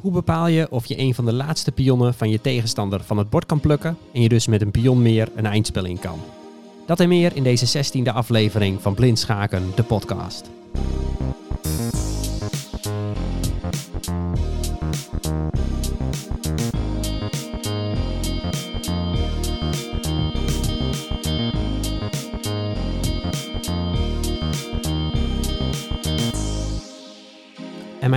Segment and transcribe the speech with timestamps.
[0.00, 3.30] Hoe bepaal je of je een van de laatste pionnen van je tegenstander van het
[3.30, 6.20] bord kan plukken en je dus met een pion meer een eindspel in kan?
[6.86, 10.57] Dat en meer in deze 16e aflevering van Blind Schaken, de podcast.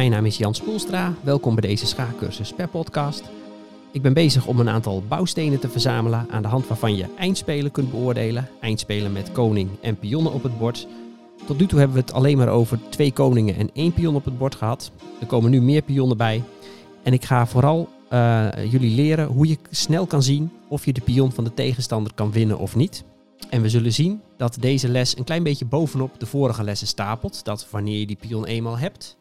[0.01, 1.13] Mijn naam is Jan Spoelstra.
[1.23, 3.23] Welkom bij deze schaakcursus per podcast.
[3.91, 7.71] Ik ben bezig om een aantal bouwstenen te verzamelen aan de hand waarvan je eindspelen
[7.71, 8.49] kunt beoordelen.
[8.61, 10.87] Eindspelen met koning en pionnen op het bord.
[11.45, 14.25] Tot nu toe hebben we het alleen maar over twee koningen en één pion op
[14.25, 14.91] het bord gehad.
[15.19, 16.43] Er komen nu meer pionnen bij.
[17.03, 21.01] En ik ga vooral uh, jullie leren hoe je snel kan zien of je de
[21.01, 23.03] pion van de tegenstander kan winnen of niet.
[23.49, 27.45] En we zullen zien dat deze les een klein beetje bovenop de vorige lessen stapelt.
[27.45, 29.19] Dat wanneer je die pion eenmaal hebt,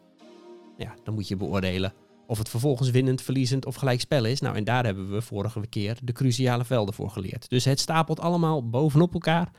[0.77, 1.93] ja, dan moet je beoordelen
[2.31, 4.39] of het vervolgens winnend, verliezend of gelijkspel is.
[4.39, 7.49] Nou, en daar hebben we vorige keer de cruciale velden voor geleerd.
[7.49, 9.51] Dus het stapelt allemaal bovenop elkaar.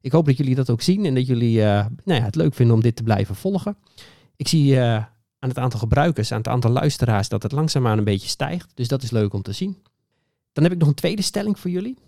[0.00, 1.64] Ik hoop dat jullie dat ook zien en dat jullie uh,
[2.04, 3.76] nou ja, het leuk vinden om dit te blijven volgen.
[4.36, 4.94] Ik zie uh,
[5.38, 8.70] aan het aantal gebruikers, aan het aantal luisteraars, dat het langzaamaan een beetje stijgt.
[8.74, 9.76] Dus dat is leuk om te zien.
[10.52, 11.98] Dan heb ik nog een tweede stelling voor jullie.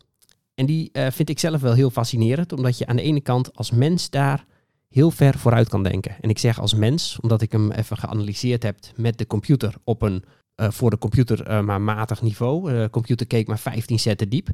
[0.55, 3.57] En die uh, vind ik zelf wel heel fascinerend, omdat je aan de ene kant
[3.57, 4.47] als mens daar
[4.89, 6.17] heel ver vooruit kan denken.
[6.21, 10.03] En ik zeg als mens, omdat ik hem even geanalyseerd heb met de computer op
[10.03, 10.25] een
[10.57, 12.71] uh, voor de computer uh, maar matig niveau.
[12.71, 14.47] De computer keek maar 15 zetten diep.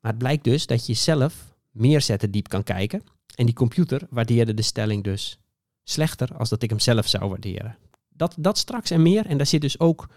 [0.00, 3.02] Maar het blijkt dus dat je zelf meer zetten diep kan kijken.
[3.34, 5.38] En die computer waardeerde de stelling dus
[5.84, 7.76] slechter als dat ik hem zelf zou waarderen.
[8.08, 9.26] Dat, dat straks en meer.
[9.26, 10.08] En daar zit dus ook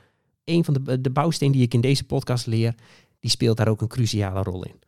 [0.43, 2.75] een van de, de bouwsteen die ik in deze podcast leer.
[3.19, 4.79] Die speelt daar ook een cruciale rol in.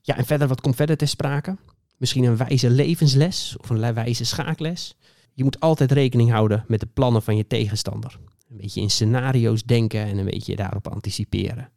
[0.00, 1.56] Ja, en verder, wat komt verder ter sprake?
[2.02, 4.96] Misschien een wijze levensles of een wijze schaakles.
[5.32, 8.18] Je moet altijd rekening houden met de plannen van je tegenstander.
[8.50, 11.70] Een beetje in scenario's denken en een beetje daarop anticiperen.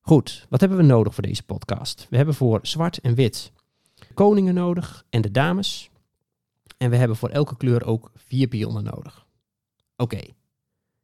[0.00, 2.06] Goed, wat hebben we nodig voor deze podcast?
[2.10, 3.52] We hebben voor zwart en wit
[4.14, 5.90] koningen nodig en de dames.
[6.76, 9.26] En we hebben voor elke kleur ook vier pionnen nodig.
[9.96, 10.20] Oké,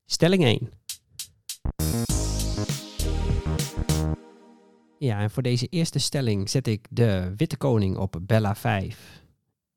[0.07, 0.71] stelling 1.
[4.99, 9.25] Ja, en voor deze eerste stelling zet ik de witte koning op Bella 5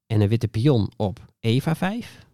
[0.07, 2.25] en de witte pion op Eva 5.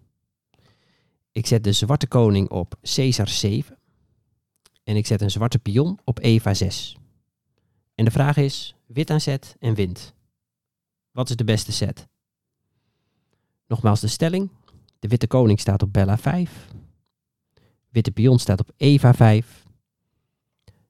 [1.32, 3.78] Ik zet de zwarte koning op Caesar 7
[4.84, 6.98] en ik zet een zwarte pion op Eva 6.
[7.96, 10.14] En de vraag is, wit aan zet en wint.
[11.12, 12.08] Wat is de beste set?
[13.68, 14.50] Nogmaals de stelling.
[15.00, 16.68] De witte koning staat op Bella 5.
[17.90, 19.66] Witte pion staat op Eva 5.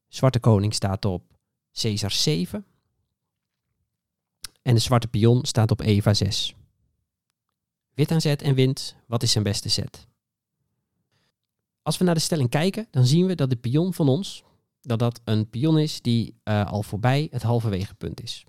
[0.07, 1.36] Zwarte koning staat op
[1.81, 2.65] Caesar 7.
[4.61, 6.55] En de zwarte pion staat op Eva 6.
[7.93, 10.07] Wit aan zet en wint, wat is zijn beste zet?
[11.81, 14.43] Als we naar de stelling kijken, dan zien we dat de pion van ons,
[14.81, 18.43] dat dat een pion is die uh, al voorbij het halverwege punt is.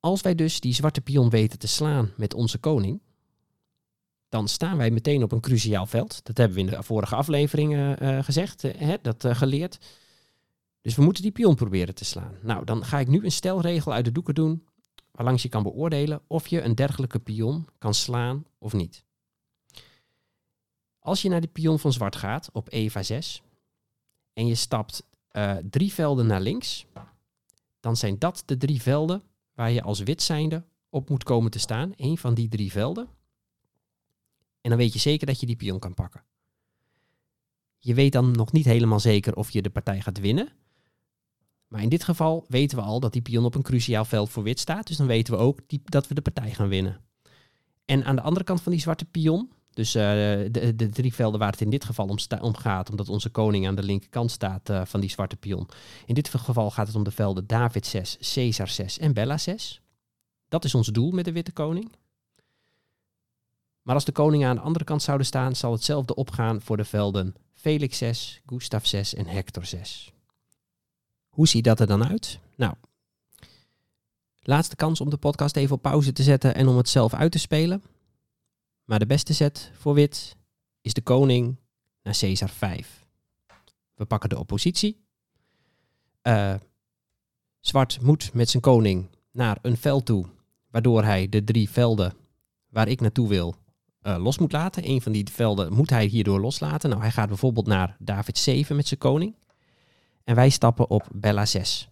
[0.00, 3.00] Als wij dus die zwarte pion weten te slaan met onze koning,
[4.28, 6.24] dan staan wij meteen op een cruciaal veld.
[6.24, 9.78] Dat hebben we in de vorige afleveringen uh, gezegd, uh, dat geleerd.
[10.88, 12.38] Dus we moeten die pion proberen te slaan.
[12.42, 14.66] Nou, dan ga ik nu een stelregel uit de doeken doen,
[15.10, 19.04] waarlangs je kan beoordelen of je een dergelijke pion kan slaan of niet.
[20.98, 23.42] Als je naar de pion van zwart gaat op Eva 6
[24.32, 26.86] en je stapt uh, drie velden naar links,
[27.80, 29.22] dan zijn dat de drie velden
[29.54, 31.92] waar je als wit zijnde op moet komen te staan.
[31.96, 33.08] Eén van die drie velden.
[34.60, 36.24] En dan weet je zeker dat je die pion kan pakken.
[37.78, 40.52] Je weet dan nog niet helemaal zeker of je de partij gaat winnen.
[41.68, 44.42] Maar in dit geval weten we al dat die pion op een cruciaal veld voor
[44.42, 44.86] wit staat.
[44.86, 47.00] Dus dan weten we ook dat we de partij gaan winnen.
[47.84, 51.40] En aan de andere kant van die zwarte pion, dus uh, de, de, drie velden
[51.40, 54.84] waar het in dit geval om, gaat, omdat onze koning aan de linkerkant staat uh,
[54.84, 55.68] van die zwarte pion.
[56.06, 59.80] In dit geval gaat het om de velden David 6, Caesar 6 en Bella 6.
[60.48, 61.92] Dat is ons doel met de witte koning.
[63.82, 66.84] Maar als de koningen aan de andere kant zouden staan, zal hetzelfde opgaan voor de
[66.84, 70.12] velden Felix 6, Gustav 6 en Hector 6.
[71.38, 72.38] Hoe ziet dat er dan uit?
[72.56, 72.74] Nou,
[74.40, 77.32] laatste kans om de podcast even op pauze te zetten en om het zelf uit
[77.32, 77.82] te spelen.
[78.84, 80.36] Maar de beste set voor wit
[80.80, 81.56] is de koning
[82.02, 83.06] naar Caesar 5.
[83.94, 85.00] We pakken de oppositie.
[86.22, 86.54] Uh,
[87.60, 90.26] zwart moet met zijn koning naar een veld toe,
[90.70, 92.14] waardoor hij de drie velden
[92.68, 93.54] waar ik naartoe wil
[94.02, 94.88] uh, los moet laten.
[94.88, 96.90] Een van die velden moet hij hierdoor loslaten.
[96.90, 99.34] Nou, hij gaat bijvoorbeeld naar David 7 met zijn koning.
[100.28, 101.88] En wij stappen op Bella 6.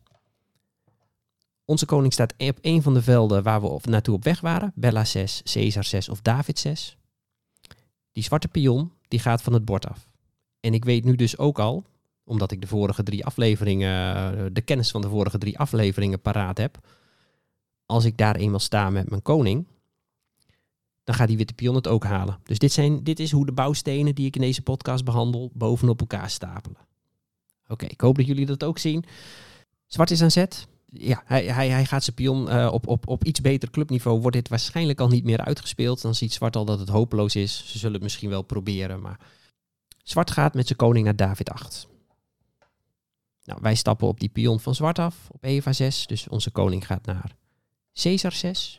[1.65, 4.73] Onze koning staat op een van de velden waar we naartoe op weg waren.
[4.75, 6.97] Bella 6, Caesar 6 of David 6.
[8.13, 10.09] Die zwarte pion die gaat van het bord af.
[10.61, 11.85] En ik weet nu dus ook al,
[12.25, 16.79] omdat ik de vorige drie afleveringen, de kennis van de vorige drie afleveringen paraat heb.
[17.87, 19.67] Als ik daar eenmaal sta met mijn koning,
[21.05, 22.39] dan gaat die witte pion het ook halen.
[22.43, 26.01] Dus dit, zijn, dit is hoe de bouwstenen die ik in deze podcast behandel, bovenop
[26.01, 26.87] elkaar stapelen.
[27.69, 29.05] Oké, ik hoop dat jullie dat ook zien.
[29.87, 30.67] Zwart is aan zet.
[30.87, 34.21] Ja, hij, hij, hij gaat zijn pion uh, op, op, op iets beter clubniveau.
[34.21, 36.03] Wordt dit waarschijnlijk al niet meer uitgespeeld.
[36.03, 37.63] Dan ziet Zwart al dat het hopeloos is.
[37.67, 39.01] Ze zullen het misschien wel proberen.
[39.01, 39.21] Maar
[40.03, 41.89] Zwart gaat met zijn koning naar David 8.
[43.45, 46.07] Nou, wij stappen op die pion van Zwart af op Eva 6.
[46.07, 47.37] Dus onze koning gaat naar
[47.93, 48.79] Caesar 6.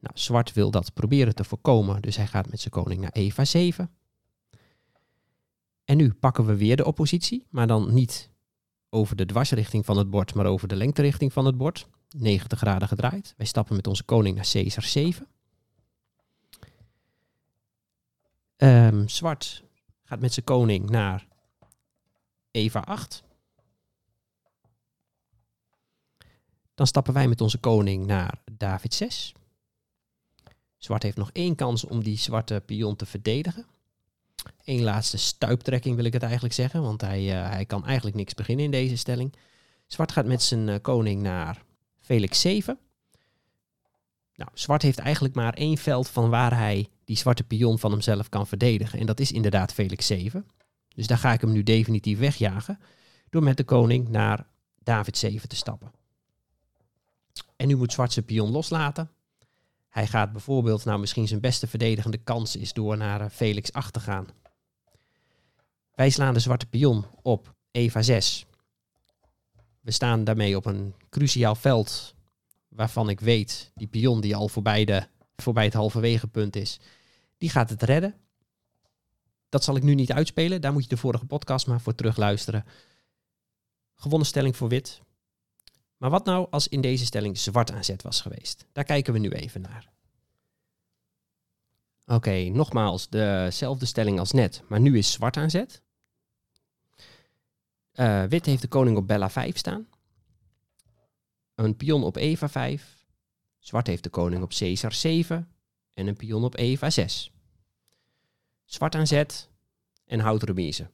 [0.00, 2.02] Nou, Zwart wil dat proberen te voorkomen.
[2.02, 3.90] Dus hij gaat met zijn koning naar Eva 7.
[5.86, 8.30] En nu pakken we weer de oppositie, maar dan niet
[8.90, 11.88] over de dwarsrichting van het bord, maar over de lengterichting van het bord.
[12.16, 13.34] 90 graden gedraaid.
[13.36, 15.26] Wij stappen met onze koning naar Caesar 7.
[18.56, 19.64] Um, zwart
[20.04, 21.26] gaat met zijn koning naar
[22.50, 23.24] Eva 8.
[26.74, 29.34] Dan stappen wij met onze koning naar David 6.
[30.76, 33.66] Zwart heeft nog één kans om die zwarte pion te verdedigen.
[34.64, 38.34] Eén laatste stuiptrekking wil ik het eigenlijk zeggen, want hij, uh, hij kan eigenlijk niks
[38.34, 39.34] beginnen in deze stelling.
[39.86, 41.62] Zwart gaat met zijn uh, koning naar
[42.00, 42.78] Felix 7.
[44.34, 48.28] Nou, Zwart heeft eigenlijk maar één veld van waar hij die zwarte pion van hemzelf
[48.28, 48.98] kan verdedigen.
[48.98, 50.46] En dat is inderdaad Felix 7.
[50.94, 52.78] Dus daar ga ik hem nu definitief wegjagen.
[53.30, 54.46] Door met de koning naar
[54.82, 55.92] David 7 te stappen.
[57.56, 59.10] En nu moet Zwart zijn pion loslaten.
[59.96, 63.92] Hij gaat bijvoorbeeld, nou misschien zijn beste verdedigende kans is door naar eh, Felix 8
[63.92, 64.26] te gaan.
[65.94, 68.46] Wij slaan de zwarte pion op Eva 6.
[69.80, 72.14] We staan daarmee op een cruciaal veld
[72.68, 75.06] waarvan ik weet, die pion die al voorbij, de,
[75.36, 76.80] voorbij het halverwege punt is,
[77.38, 78.14] die gaat het redden.
[79.48, 82.64] Dat zal ik nu niet uitspelen, daar moet je de vorige podcast maar voor terugluisteren.
[83.94, 85.00] Gewonnen stelling voor wit.
[85.96, 88.66] Maar wat nou als in deze stelling zwart aan zet was geweest?
[88.72, 89.92] Daar kijken we nu even naar.
[92.06, 95.82] Oké, nogmaals, dezelfde stelling als net, maar nu is zwart aan zet.
[97.94, 99.88] Uh, wit heeft de koning op Bella 5 staan.
[101.54, 103.06] Een pion op Eva 5.
[103.58, 105.52] Zwart heeft de koning op Caesar 7.
[105.94, 107.32] En een pion op Eva 6.
[108.64, 109.50] Zwart aan zet
[110.04, 110.90] en houdt remise.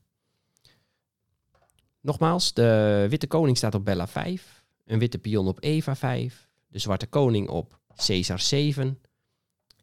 [2.01, 6.79] Nogmaals, de witte koning staat op Bella 5 een witte pion op Eva 5, de
[6.79, 9.01] zwarte koning op Caesar 7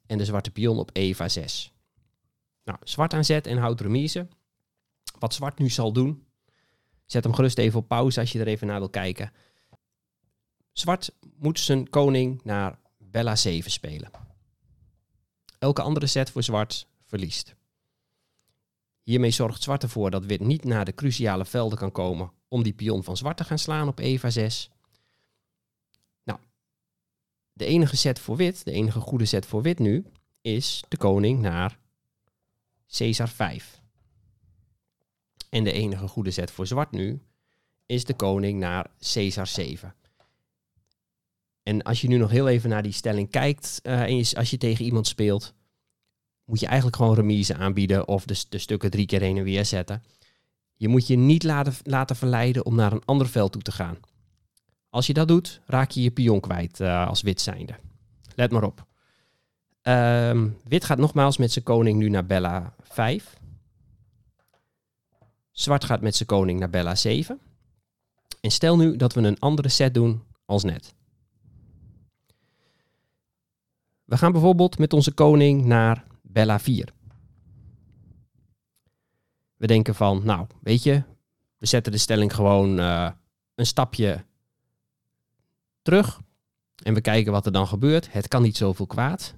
[0.06, 1.74] en de zwarte pion op Eva 6.
[2.64, 4.28] Nou, zwart aan zet en houdt remise.
[5.20, 6.28] Wat zwart nu zal doen,
[7.06, 9.32] zet hem gerust even op pauze als je er even naar wil kijken.
[10.72, 14.12] Zwart moet zijn koning naar Bella 7 spelen.
[15.60, 17.56] Elke andere set voor zwart verliest.
[19.04, 22.74] Hiermee zorgt zwart ervoor dat wit niet naar de cruciale velden kan komen om die
[22.74, 24.72] pion van zwart te gaan slaan op Eva 6.
[27.60, 30.06] De enige set voor wit, de enige goede set voor wit nu,
[30.42, 31.78] is de koning naar
[32.88, 33.82] Caesar 5.
[35.50, 37.22] En de enige goede set voor zwart nu
[37.86, 39.96] is de koning naar Caesar 7.
[41.64, 44.50] En als je nu nog heel even naar die stelling kijkt, uh, en je, als
[44.50, 45.54] je tegen iemand speelt,
[46.46, 49.66] moet je eigenlijk gewoon remise aanbieden of de, de stukken drie keer heen en weer
[49.66, 50.04] zetten.
[50.76, 53.98] Je moet je niet laten, laten verleiden om naar een ander veld toe te gaan.
[54.90, 57.76] Als je dat doet, raak je je pion kwijt uh, als wit zijnde.
[58.36, 58.88] Let maar op.
[59.84, 63.38] Um, wit gaat nogmaals met zijn koning nu naar Bella 5.
[65.52, 67.40] Zwart gaat met zijn koning naar Bella 7.
[68.42, 70.94] En stel nu dat we een andere set doen als net.
[74.04, 76.94] We gaan bijvoorbeeld met onze koning naar Bella 4.
[79.56, 81.04] We denken van, nou, weet je,
[81.58, 83.10] we zetten de stelling gewoon uh,
[83.56, 84.26] een stapje
[85.90, 86.22] terug
[86.84, 88.12] en we kijken wat er dan gebeurt.
[88.12, 89.34] Het kan niet zoveel kwaad,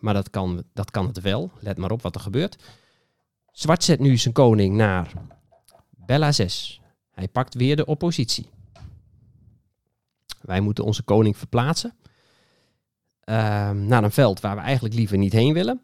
[0.00, 1.50] maar dat kan, dat kan het wel.
[1.60, 2.62] Let maar op wat er gebeurt.
[3.52, 5.12] Zwart zet nu zijn koning naar
[5.90, 6.80] Bella 6.
[7.10, 8.48] Hij pakt weer de oppositie.
[10.40, 11.94] Wij moeten onze koning verplaatsen
[13.24, 15.80] uh, naar een veld waar we eigenlijk liever niet heen willen.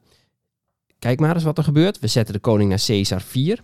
[0.98, 1.98] Kijk maar eens wat er gebeurt.
[1.98, 3.62] We zetten de koning naar Caesar 4.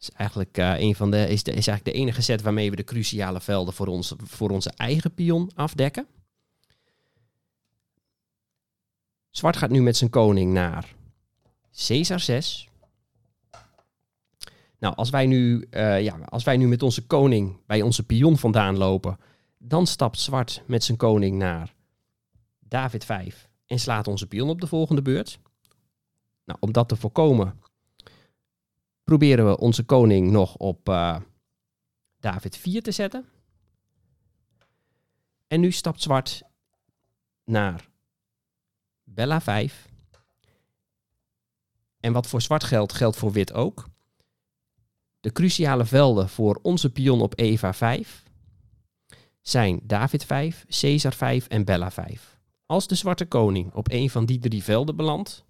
[0.00, 2.76] Is eigenlijk, uh, een van de, is, de, is eigenlijk de enige set waarmee we
[2.76, 6.06] de cruciale velden voor, ons, voor onze eigen pion afdekken.
[9.30, 10.94] Zwart gaat nu met zijn koning naar
[11.86, 12.68] Caesar 6.
[14.78, 18.38] Nou, als wij, nu, uh, ja, als wij nu met onze koning bij onze pion
[18.38, 19.18] vandaan lopen,
[19.58, 21.74] dan stapt zwart met zijn koning naar
[22.58, 25.38] David 5 en slaat onze pion op de volgende beurt.
[26.44, 27.60] Nou, om dat te voorkomen
[29.08, 31.16] proberen we onze koning nog op uh,
[32.20, 33.24] David 4 te zetten.
[35.46, 36.42] En nu stapt zwart
[37.44, 37.88] naar
[39.04, 39.88] Bella 5.
[42.00, 43.88] En wat voor zwart geldt, geldt voor wit ook.
[45.20, 48.24] De cruciale velden voor onze pion op Eva 5
[49.40, 52.38] zijn David 5, Caesar 5 en Bella 5.
[52.66, 55.44] Als de zwarte koning op een van die drie velden belandt,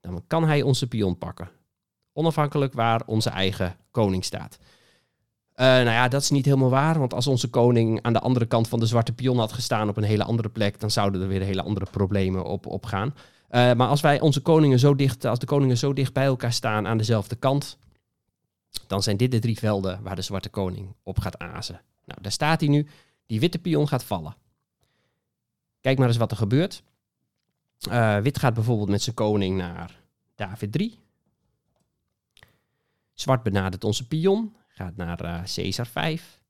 [0.00, 1.60] dan kan hij onze pion pakken.
[2.12, 4.58] Onafhankelijk waar onze eigen koning staat.
[5.56, 8.46] Uh, nou ja, dat is niet helemaal waar, want als onze koning aan de andere
[8.46, 11.28] kant van de zwarte pion had gestaan op een hele andere plek, dan zouden er
[11.28, 13.14] weer hele andere problemen op, op gaan.
[13.50, 16.52] Uh, maar als wij onze koningen zo dicht, als de koningen zo dicht bij elkaar
[16.52, 17.78] staan aan dezelfde kant,
[18.86, 21.80] dan zijn dit de drie velden waar de zwarte koning op gaat azen.
[22.04, 22.86] Nou, daar staat hij nu.
[23.26, 24.36] Die witte pion gaat vallen.
[25.80, 26.82] Kijk maar eens wat er gebeurt.
[27.88, 30.00] Uh, wit gaat bijvoorbeeld met zijn koning naar
[30.34, 30.98] David 3.
[33.22, 36.42] Zwart benadert onze pion, gaat naar uh, Caesar 5.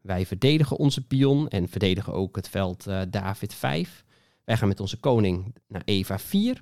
[0.00, 4.04] Wij verdedigen onze pion en verdedigen ook het veld uh, David 5.
[4.44, 6.58] Wij gaan met onze koning naar Eva 4.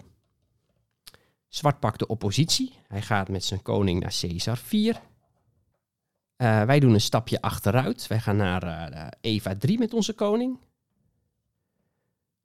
[1.49, 2.73] Zwart pakt de oppositie.
[2.89, 4.95] Hij gaat met zijn koning naar Caesar 4.
[4.95, 5.01] Uh,
[6.63, 8.07] wij doen een stapje achteruit.
[8.07, 10.59] Wij gaan naar Eva 3 met onze koning.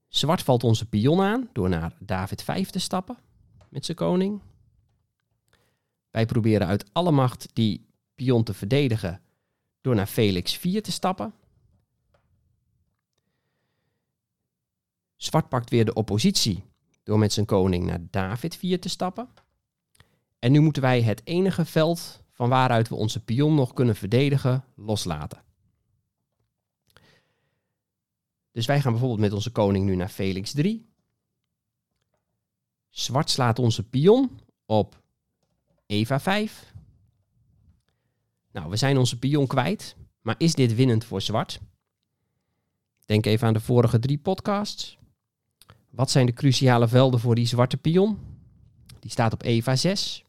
[0.08, 3.18] Zwart valt onze pion aan door naar David 5 te stappen
[3.70, 4.42] met zijn koning.
[6.16, 9.22] Wij proberen uit alle macht die pion te verdedigen
[9.82, 11.34] door naar Felix 4 te stappen.
[15.16, 16.64] Zwart pakt weer de oppositie
[17.04, 19.28] door met zijn koning naar David 4 te stappen.
[20.40, 24.64] En nu moeten wij het enige veld van waaruit we onze pion nog kunnen verdedigen
[24.76, 25.44] loslaten.
[28.52, 30.90] Dus wij gaan bijvoorbeeld met onze koning nu naar Felix 3.
[32.90, 35.04] Zwart slaat onze pion op
[35.86, 36.74] Eva 5.
[38.52, 41.60] Nou, we zijn onze pion kwijt, maar is dit winnend voor zwart?
[43.06, 44.98] Denk even aan de vorige drie podcasts.
[45.90, 48.20] Wat zijn de cruciale velden voor die zwarte pion?
[49.00, 50.24] Die staat op Eva 6.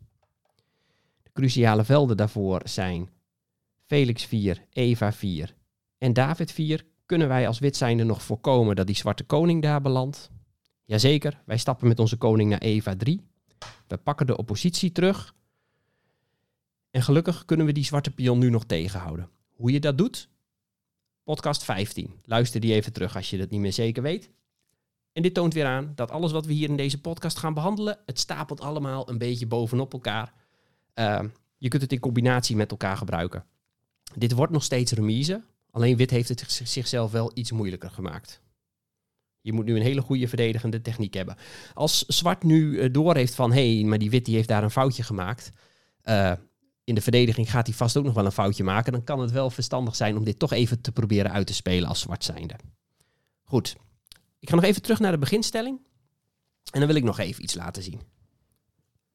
[1.23, 3.11] De cruciale velden daarvoor zijn
[3.87, 5.55] Felix 4, Eva 4
[5.99, 6.85] en David 4.
[7.07, 10.31] Kunnen wij als wit zijnde nog voorkomen dat die zwarte koning daar belandt?
[10.85, 13.27] Jazeker, wij stappen met onze koning naar Eva 3.
[13.87, 15.35] We pakken de oppositie terug.
[16.97, 19.29] En gelukkig kunnen we die zwarte pion nu nog tegenhouden.
[19.53, 20.29] Hoe je dat doet?
[21.25, 22.21] Podcast 15.
[22.25, 24.31] Luister die even terug als je dat niet meer zeker weet.
[25.13, 27.99] En dit toont weer aan dat alles wat we hier in deze podcast gaan behandelen,
[28.07, 30.33] het stapelt allemaal een beetje bovenop elkaar.
[30.95, 31.21] Uh,
[31.59, 33.45] je kunt het in combinatie met elkaar gebruiken.
[34.15, 38.41] Dit wordt nog steeds remise, alleen wit heeft het zichzelf wel iets moeilijker gemaakt.
[39.41, 41.37] Je moet nu een hele goede verdedigende techniek hebben.
[41.75, 44.63] Als zwart nu uh, door heeft van, hé, hey, maar die wit die heeft daar
[44.63, 45.51] een foutje gemaakt.
[46.05, 46.33] Uh,
[46.87, 48.93] in de verdediging gaat hij vast ook nog wel een foutje maken.
[48.93, 51.89] Dan kan het wel verstandig zijn om dit toch even te proberen uit te spelen
[51.89, 52.57] als zwart zijnde.
[53.45, 53.77] Goed,
[54.39, 55.81] ik ga nog even terug naar de beginstelling.
[56.71, 58.01] En dan wil ik nog even iets laten zien.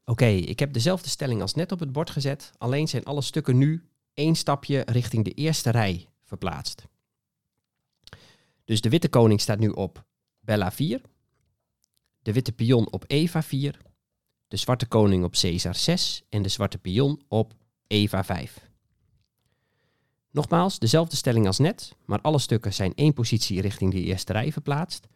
[0.05, 2.51] Oké, ik heb dezelfde stelling als net op het bord gezet.
[2.57, 6.85] Alleen zijn alle stukken nu één stapje richting de eerste rij verplaatst.
[8.65, 10.05] Dus de witte koning staat nu op
[10.39, 11.01] Bella 4.
[12.21, 13.77] De witte pion op Eva 4.
[14.47, 16.23] De zwarte koning op Caesar 6.
[16.29, 17.59] En de zwarte pion op
[17.91, 18.69] Eva 5.
[20.29, 24.51] Nogmaals, dezelfde stelling als net, maar alle stukken zijn één positie richting de eerste rij
[24.51, 25.07] verplaatst.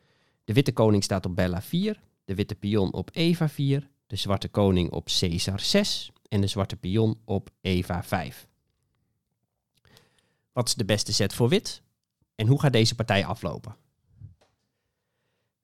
[0.44, 4.48] De witte koning staat op Bella 4, de witte pion op Eva 4, de zwarte
[4.48, 8.48] koning op Caesar 6 en de zwarte pion op Eva 5.
[10.52, 11.82] Wat is de beste zet voor wit?
[12.36, 13.76] En hoe gaat deze partij aflopen?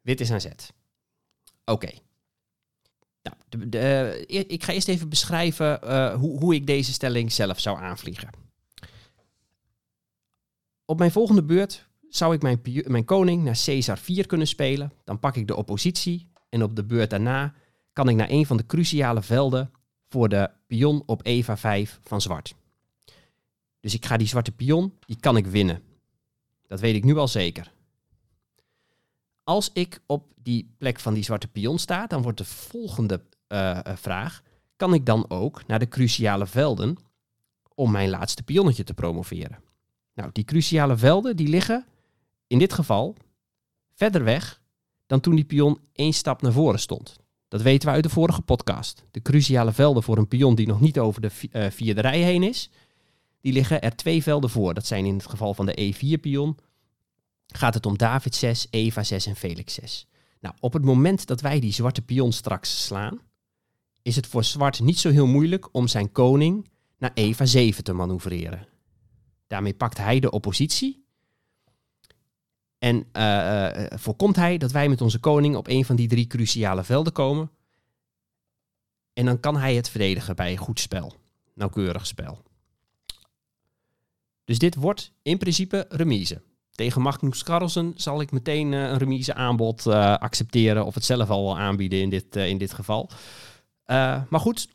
[0.02, 0.74] Wit is aan zet.
[1.66, 1.92] Oké.
[3.24, 7.60] Nou, de, de, ik ga eerst even beschrijven uh, hoe, hoe ik deze stelling zelf
[7.60, 8.30] zou aanvliegen.
[10.86, 14.92] Op mijn volgende beurt zou ik mijn, mijn koning naar Caesar 4 kunnen spelen.
[15.04, 17.54] Dan pak ik de oppositie en op de beurt daarna
[17.94, 19.72] kan ik naar een van de cruciale velden
[20.08, 22.56] voor de pion op Eva 5 van zwart.
[23.80, 25.84] Dus ik ga die zwarte pion, die kan ik winnen.
[26.68, 27.72] Dat weet ik nu al zeker.
[29.52, 33.80] Als ik op die plek van die zwarte pion sta, dan wordt de volgende uh,
[33.96, 34.42] vraag:
[34.76, 36.98] kan ik dan ook naar de cruciale velden
[37.76, 39.64] om mijn laatste pionnetje te promoveren?
[40.14, 41.86] Nou, die cruciale velden die liggen
[42.48, 43.16] in dit geval
[43.94, 44.62] verder weg
[45.06, 47.20] dan toen die pion één stap naar voren stond.
[47.48, 49.04] Dat weten we uit de vorige podcast.
[49.12, 52.44] De cruciale velden voor een pion die nog niet over de uh, vierde rij heen
[52.44, 52.70] is,
[53.42, 54.74] die liggen er twee velden voor.
[54.74, 56.58] Dat zijn in het geval van de E4-pion
[57.58, 60.08] gaat het om David 6, Eva 6 en Felix 6.
[60.40, 63.20] Nou, op het moment dat wij die zwarte pion straks slaan,
[64.02, 67.94] is het voor zwart niet zo heel moeilijk om zijn koning naar Eva 7 te
[67.94, 68.68] manoeuvreren.
[69.48, 71.06] Daarmee pakt hij de oppositie
[72.78, 76.84] en uh, voorkomt hij dat wij met onze koning op een van die drie cruciale
[76.84, 77.52] velden komen.
[79.14, 81.14] En dan kan hij het verdedigen bij goed spel,
[81.54, 82.44] nauwkeurig spel.
[84.44, 86.42] Dus dit wordt in principe remise.
[86.82, 92.00] Tegen Magnus Carlsen zal ik meteen een remise aanbod accepteren of het zelf al aanbieden
[92.00, 93.10] in dit, in dit geval.
[93.86, 94.68] maar goed,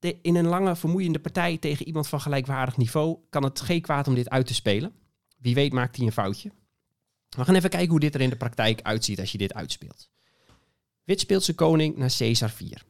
[0.00, 4.14] in een lange vermoeiende partij tegen iemand van gelijkwaardig niveau kan het geen kwaad om
[4.14, 4.92] dit uit te spelen.
[5.38, 6.50] Wie weet maakt hij een foutje.
[7.28, 10.08] We gaan even kijken hoe dit er in de praktijk uitziet als je dit uitspeelt.
[11.04, 12.82] Wit speelt zijn koning naar Caesar 4.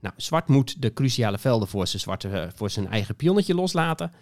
[0.00, 4.12] Nou, zwart moet de cruciale velden voor zijn, zwarte, eh, voor zijn eigen pionnetje loslaten.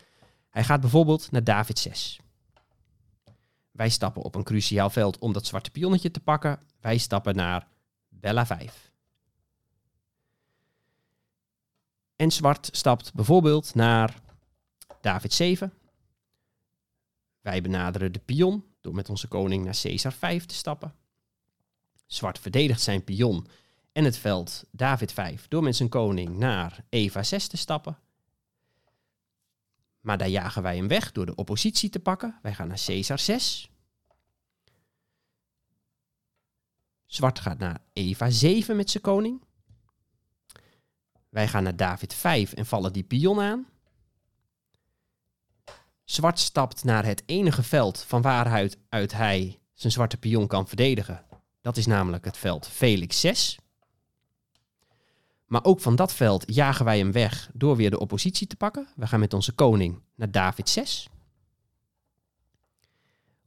[0.50, 2.20] Hij gaat bijvoorbeeld naar David 6.
[3.78, 6.61] Wij stappen op een cruciaal veld om dat zwarte pionnetje te pakken.
[6.80, 7.68] Wij stappen naar
[8.08, 8.92] Bella 5.
[12.16, 14.20] En zwart stapt bijvoorbeeld naar
[15.00, 15.73] David 7.
[17.40, 20.94] Wij benaderen de pion door met onze koning naar Caesar 5 te stappen.
[22.06, 23.47] Zwart verdedigt zijn pion
[23.92, 27.99] en het veld David 5 door met zijn koning naar Eva 6 te stappen.
[30.08, 32.38] Maar daar jagen wij hem weg door de oppositie te pakken.
[32.42, 33.70] Wij gaan naar Caesar 6.
[37.06, 39.42] Zwart gaat naar Eva 7 met zijn koning.
[41.28, 43.66] Wij gaan naar David 5 en vallen die pion aan.
[46.04, 51.24] Zwart stapt naar het enige veld van waaruit uit hij zijn zwarte pion kan verdedigen.
[51.60, 53.58] Dat is namelijk het veld Felix 6.
[55.48, 58.88] Maar ook van dat veld jagen wij hem weg door weer de oppositie te pakken.
[58.96, 61.08] We gaan met onze koning naar David 6.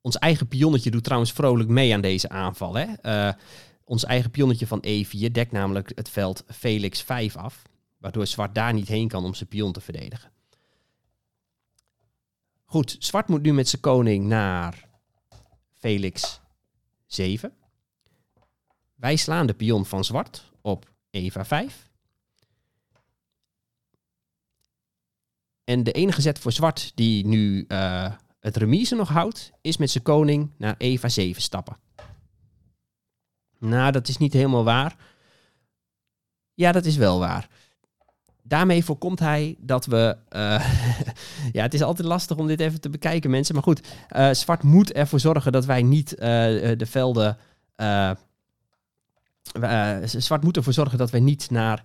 [0.02, 2.76] Ons eigen pionnetje doet trouwens vrolijk mee aan deze aanval.
[2.76, 2.88] Hè?
[3.04, 3.34] Uh,
[3.84, 7.62] ons eigen pionnetje van E4 dekt namelijk het veld Felix 5 af.
[7.98, 10.32] Waardoor zwart daar niet heen kan om zijn pion te verdedigen.
[12.66, 14.88] Goed, zwart moet nu met zijn koning naar
[15.78, 16.40] Felix
[17.06, 17.54] 7.
[18.96, 21.91] Wij slaan de pion van zwart op Eva 5.
[25.72, 29.90] En de enige zet voor zwart die nu uh, het remise nog houdt, is met
[29.90, 31.78] zijn koning naar Eva 7 stappen.
[33.60, 34.96] Nou, dat is niet helemaal waar.
[36.54, 37.48] Ja, dat is wel waar
[38.44, 40.18] daarmee voorkomt hij dat we.
[40.30, 40.74] Uh,
[41.58, 43.56] ja, het is altijd lastig om dit even te bekijken, mensen.
[43.56, 47.38] Maar goed, uh, Zwart moet ervoor zorgen dat wij niet de velden.
[50.04, 51.84] Zwart moet ervoor zorgen dat wij niet naar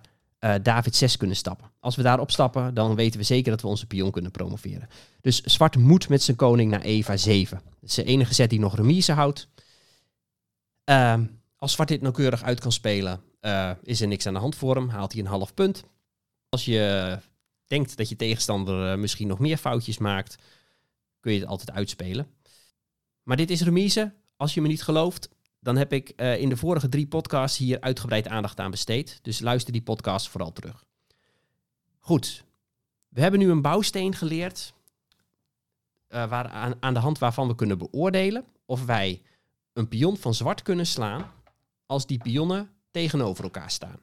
[0.61, 1.71] David 6 kunnen stappen.
[1.79, 4.89] Als we daarop stappen, dan weten we zeker dat we onze pion kunnen promoveren.
[5.21, 7.61] Dus Zwart moet met zijn koning naar Eva 7.
[7.79, 9.47] Dat is de enige zet die nog remise houdt.
[10.83, 13.21] Ehm, als Zwart dit nauwkeurig uit kan spelen,
[13.83, 14.89] is er niks aan de hand voor hem.
[14.89, 15.83] Haalt hij een half punt.
[16.49, 17.19] Als je
[17.67, 20.35] denkt dat je tegenstander eh, misschien nog meer foutjes maakt,
[21.19, 22.27] kun je het altijd uitspelen.
[23.23, 24.13] Maar dit is remise.
[24.35, 27.81] Als je me niet gelooft, dan heb ik uh, in de vorige drie podcasts hier
[27.81, 29.19] uitgebreid aandacht aan besteed.
[29.21, 30.85] Dus luister die podcast vooral terug.
[31.99, 32.43] Goed,
[33.07, 34.73] we hebben nu een bouwsteen geleerd
[36.09, 39.21] uh, waar, aan, aan de hand waarvan we kunnen beoordelen of wij
[39.73, 41.31] een pion van zwart kunnen slaan
[41.85, 43.99] als die pionnen tegenover elkaar staan.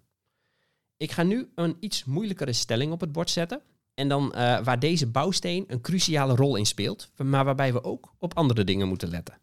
[0.96, 3.62] Ik ga nu een iets moeilijkere stelling op het bord zetten.
[3.94, 8.14] En dan uh, waar deze bouwsteen een cruciale rol in speelt, maar waarbij we ook
[8.18, 9.34] op andere dingen moeten letten.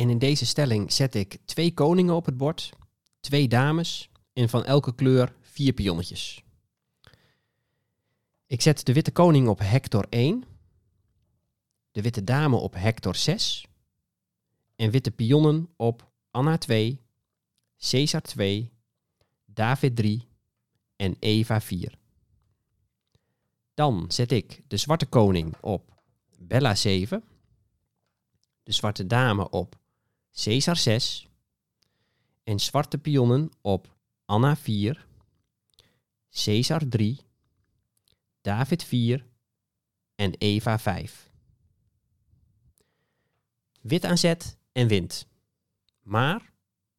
[0.00, 2.72] En in deze stelling zet ik twee koningen op het bord,
[3.20, 6.44] twee dames en van elke kleur vier pionnetjes.
[8.46, 10.44] Ik zet de witte koning op Hector 1,
[11.90, 13.66] de witte dame op Hector 6
[14.76, 17.00] en witte pionnen op Anna 2,
[17.78, 18.72] Caesar 2,
[19.44, 20.28] David 3
[20.96, 21.98] en Eva 4.
[23.74, 26.02] Dan zet ik de zwarte koning op
[26.38, 27.24] Bella 7,
[28.62, 29.78] de zwarte dame op
[30.32, 31.28] Caesar 6
[32.42, 35.06] en zwarte pionnen op Anna 4,
[36.30, 37.20] Caesar 3,
[38.40, 39.26] David 4
[40.14, 41.30] en Eva 5.
[43.80, 45.26] Wit aanzet en wint.
[46.02, 46.50] Maar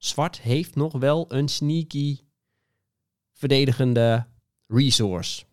[0.03, 2.19] Zwart heeft nog wel een sneaky
[3.33, 4.27] verdedigende
[4.67, 5.45] resource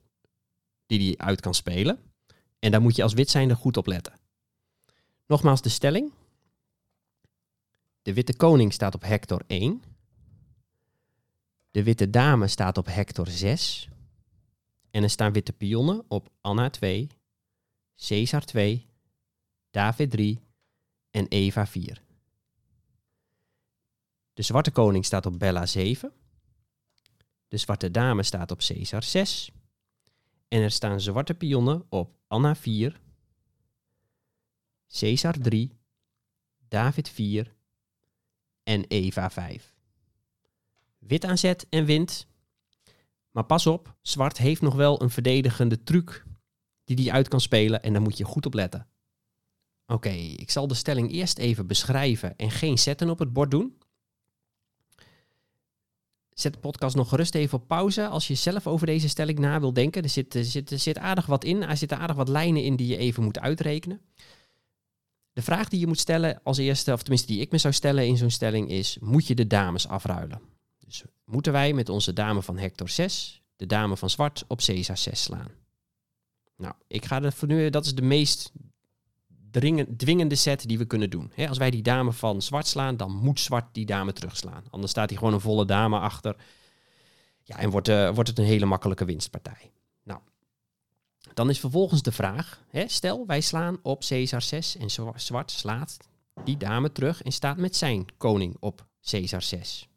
[0.86, 2.12] die hij uit kan spelen.
[2.58, 4.18] En daar moet je als wit zijnde goed op letten.
[5.26, 6.12] Nogmaals de stelling.
[8.02, 9.82] De witte koning staat op hector 1.
[11.70, 13.88] De witte dame staat op hector 6.
[14.90, 17.08] En er staan witte pionnen op Anna 2,
[17.96, 18.86] Caesar 2,
[19.70, 20.40] David 3
[21.10, 22.02] en Eva 4.
[24.34, 26.12] De zwarte koning staat op bella 7.
[27.48, 29.50] De zwarte dame staat op Caesar 6.
[30.48, 33.00] En er staan zwarte pionnen op Anna 4,
[34.88, 35.78] Caesar 3,
[36.68, 37.56] David 4
[38.68, 39.74] en Eva 5.
[40.98, 42.26] Wit aan zet en wint.
[43.30, 46.24] Maar pas op, zwart heeft nog wel een verdedigende truc
[46.84, 48.86] die hij uit kan spelen en daar moet je goed op letten.
[49.86, 53.78] Oké, ik zal de stelling eerst even beschrijven en geen zetten op het bord doen.
[56.32, 59.60] Zet de podcast nog gerust even op pauze als je zelf over deze stelling na
[59.60, 60.02] wil denken.
[60.02, 61.62] Er zit, er zit, er zit aardig wat in.
[61.62, 64.00] Er zitten aardig wat lijnen in die je even moet uitrekenen.
[65.38, 68.06] De vraag die je moet stellen als eerste, of tenminste die ik me zou stellen
[68.06, 70.40] in zo'n stelling, is: moet je de dames afruilen?
[70.78, 74.96] Dus moeten wij met onze dame van Hector 6 de dame van zwart op Caesar
[74.96, 75.48] 6 slaan?
[76.56, 78.52] Nou, ik ga er voor nu, dat is de meest
[79.96, 81.32] dwingende set die we kunnen doen.
[81.48, 84.64] als wij die dame van zwart slaan, dan moet zwart die dame terugslaan.
[84.70, 86.36] Anders staat hij gewoon een volle dame achter.
[87.42, 89.70] Ja, en wordt, uh, wordt het een hele makkelijke winstpartij.
[91.38, 95.96] Dan is vervolgens de vraag, stel wij slaan op Caesar 6 en zwart slaat
[96.44, 99.88] die dame terug en staat met zijn koning op Caesar 6.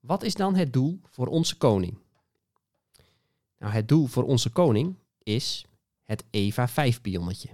[0.00, 1.98] Wat is dan het doel voor onze koning?
[3.58, 5.64] Nou, het doel voor onze koning is
[6.04, 7.48] het Eva 5 pionnetje.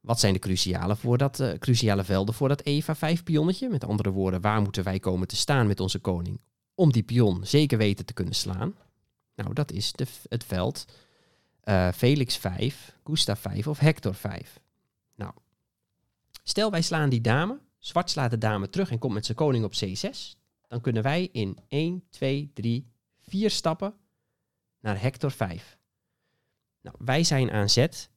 [0.00, 3.68] Wat zijn de cruciale, voor dat, uh, cruciale velden voor dat Eva 5 pionnetje?
[3.68, 6.40] Met andere woorden, waar moeten wij komen te staan met onze koning
[6.74, 8.74] om die pion zeker weten te kunnen slaan?
[9.42, 10.86] Nou, dat is de, het veld
[11.64, 14.60] uh, Felix 5, Gustav 5 of Hector 5.
[15.14, 15.32] Nou,
[16.42, 19.64] stel wij slaan die dame, zwart slaat de dame terug en komt met zijn koning
[19.64, 20.38] op C6.
[20.68, 23.94] Dan kunnen wij in 1, 2, 3, 4 stappen
[24.80, 25.78] naar Hector 5.
[26.80, 28.10] Nou, wij zijn aan zet.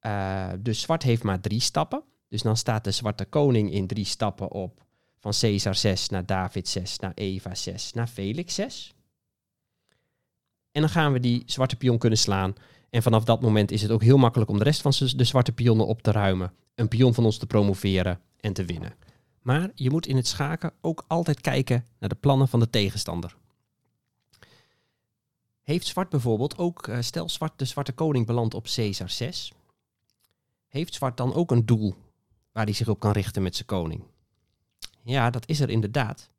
[0.00, 2.02] Uh, dus zwart heeft maar drie stappen.
[2.28, 4.86] Dus dan staat de zwarte koning in drie stappen op.
[5.18, 8.97] Van Caesar 6 naar David 6 naar Eva 6 naar Felix 6.
[10.78, 12.54] En dan gaan we die zwarte pion kunnen slaan.
[12.90, 15.52] En vanaf dat moment is het ook heel makkelijk om de rest van de zwarte
[15.52, 16.52] pionnen op te ruimen.
[16.74, 18.94] Een pion van ons te promoveren en te winnen.
[19.42, 23.36] Maar je moet in het schaken ook altijd kijken naar de plannen van de tegenstander.
[25.62, 29.52] Heeft zwart bijvoorbeeld ook, uh, stel zwart, de zwarte koning belandt op Caesar 6.
[30.68, 31.94] Heeft zwart dan ook een doel
[32.52, 34.02] waar hij zich op kan richten met zijn koning?
[35.02, 36.30] Ja, dat is er inderdaad.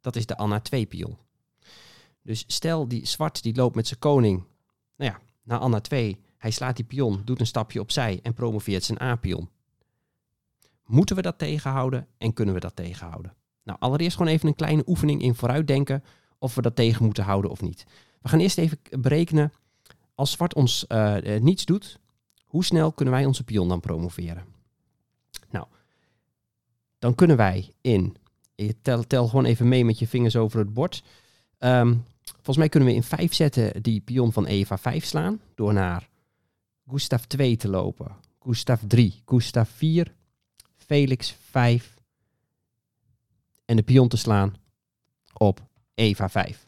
[0.00, 1.18] Dat is de Anna 2 pion.
[2.22, 4.44] Dus stel die zwart die loopt met zijn koning
[4.96, 6.20] nou ja, naar Anna 2.
[6.38, 9.48] Hij slaat die pion, doet een stapje opzij en promoveert zijn A-pion.
[10.84, 13.34] Moeten we dat tegenhouden en kunnen we dat tegenhouden?
[13.62, 16.04] Nou, allereerst gewoon even een kleine oefening in vooruitdenken
[16.38, 17.84] of we dat tegen moeten houden of niet.
[18.20, 19.52] We gaan eerst even berekenen,
[20.14, 22.00] als zwart ons uh, niets doet,
[22.44, 24.44] hoe snel kunnen wij onze pion dan promoveren?
[25.50, 25.66] Nou,
[26.98, 28.16] dan kunnen wij in,
[28.82, 31.02] tel, tel gewoon even mee met je vingers over het bord.
[31.58, 35.72] Um, volgens mij kunnen we in vijf zetten die pion van Eva 5 slaan, door
[35.72, 36.08] naar
[36.86, 40.14] Gustav 2 te lopen, Gustav 3, Gustav 4,
[40.76, 41.94] Felix 5
[43.64, 44.54] en de pion te slaan
[45.32, 46.64] op Eva 5.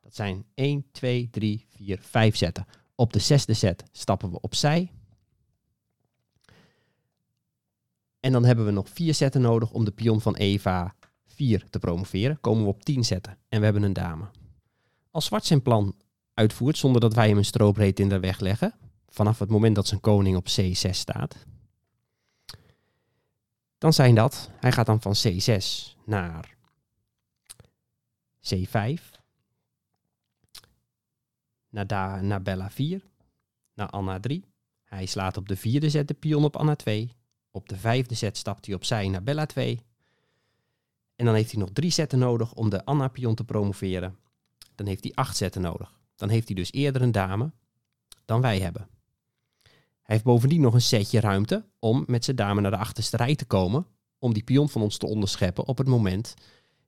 [0.00, 2.66] Dat zijn 1, 2, 3, 4, 5 zetten.
[2.94, 4.90] Op de zesde set stappen we opzij.
[8.20, 10.94] En dan hebben we nog vier zetten nodig om de pion van Eva
[11.34, 12.40] 4 te promoveren.
[12.40, 14.24] Komen we op 10 zetten en we hebben een dame.
[15.10, 15.94] Als zwart zijn plan
[16.34, 18.74] uitvoert zonder dat wij hem een stroopreed in de weg leggen,
[19.08, 21.46] vanaf het moment dat zijn koning op C6 staat,
[23.78, 25.64] dan zijn dat, hij gaat dan van C6
[26.04, 26.56] naar
[28.54, 29.02] C5,
[31.68, 33.02] naar, da, naar Bella 4,
[33.74, 34.44] naar Anna 3.
[34.84, 37.12] Hij slaat op de vierde zet de pion op Anna 2.
[37.50, 39.80] Op de vijfde zet stapt hij opzij naar Bella 2.
[41.22, 44.16] En dan heeft hij nog drie zetten nodig om de Anna-pion te promoveren.
[44.74, 46.00] Dan heeft hij acht zetten nodig.
[46.16, 47.52] Dan heeft hij dus eerder een dame
[48.24, 48.88] dan wij hebben.
[50.02, 53.34] Hij heeft bovendien nog een setje ruimte om met zijn dame naar de achterste rij
[53.34, 53.86] te komen.
[54.18, 56.34] Om die pion van ons te onderscheppen op het moment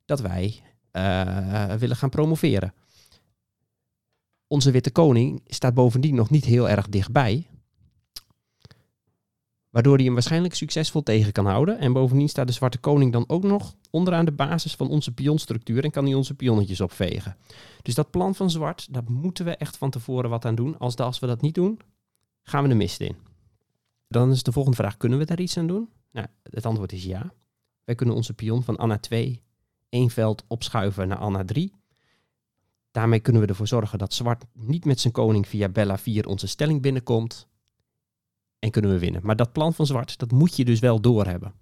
[0.05, 2.75] dat wij uh, willen gaan promoveren.
[4.47, 7.47] Onze witte koning staat bovendien nog niet heel erg dichtbij.
[9.75, 11.79] Waardoor hij hem waarschijnlijk succesvol tegen kan houden.
[11.79, 15.85] En bovendien staat de zwarte koning dan ook nog onderaan de basis van onze pionstructuur
[15.85, 17.37] en kan hij onze pionnetjes opvegen.
[17.83, 20.79] Dus dat plan van zwart, daar moeten we echt van tevoren wat aan doen.
[20.79, 21.81] Als, als we dat niet doen,
[22.43, 23.17] gaan we de mist in.
[24.09, 25.89] Dan is de volgende vraag, kunnen we daar iets aan doen?
[26.13, 27.33] Nou, het antwoord is ja.
[27.85, 29.43] Wij kunnen onze pion van Anna 2
[29.89, 31.73] één veld opschuiven naar Anna 3.
[32.91, 36.47] Daarmee kunnen we ervoor zorgen dat zwart niet met zijn koning via Bella 4 onze
[36.47, 37.49] stelling binnenkomt.
[38.65, 39.21] En kunnen we winnen.
[39.25, 41.53] Maar dat plan van zwart, dat moet je dus wel doorhebben.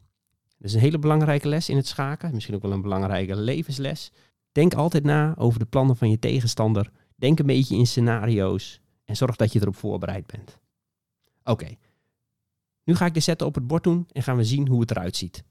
[0.59, 2.35] Dat is een hele belangrijke les in het schaken.
[2.35, 4.12] Misschien ook wel een belangrijke levensles.
[4.53, 6.91] Denk altijd na over de plannen van je tegenstander.
[7.17, 8.81] Denk een beetje in scenario's.
[9.05, 10.59] En zorg dat je erop voorbereid bent.
[11.45, 11.69] Oké.
[12.85, 14.91] Nu ga ik de zetten op het bord doen en gaan we zien hoe het
[14.91, 15.45] eruit ziet.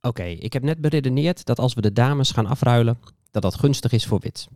[0.00, 2.98] Oké, ik heb net beredeneerd dat als we de dames gaan afruilen,
[3.30, 4.48] dat dat gunstig is voor wit.